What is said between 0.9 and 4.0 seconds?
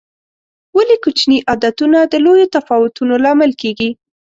کوچیني عادتونه د لویو تفاوتونو لامل کېږي؟